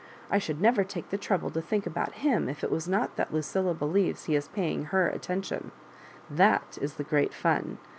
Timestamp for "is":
4.35-4.47, 6.81-6.95